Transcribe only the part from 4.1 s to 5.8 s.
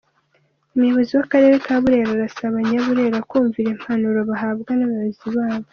bahabwa n’abayobozi babo.